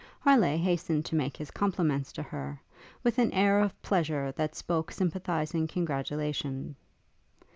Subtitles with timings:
[0.19, 2.59] Harleigh hastened to make his compliments to her,
[3.03, 6.75] with an air of pleasure that spoke sympathising congratulation.